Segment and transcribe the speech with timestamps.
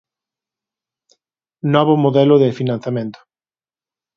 [1.73, 3.19] Novo modelo de financiamento.